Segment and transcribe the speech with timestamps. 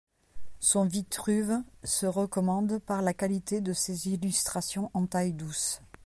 [0.59, 5.79] Son Vitruve se recommande par la qualité de ses illustrations en taille-douce.